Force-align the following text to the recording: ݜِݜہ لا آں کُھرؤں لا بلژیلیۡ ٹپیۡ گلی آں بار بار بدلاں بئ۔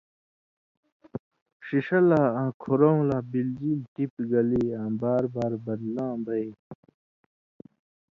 ݜِݜہ 1.65 1.99
لا 2.09 2.21
آں 2.41 2.49
کُھرؤں 2.61 2.99
لا 3.09 3.17
بلژیلیۡ 3.31 3.85
ٹپیۡ 3.93 4.27
گلی 4.31 4.63
آں 4.81 4.91
بار 5.01 5.23
بار 5.33 5.53
بدلاں 5.65 6.13
بئ۔ 6.25 6.45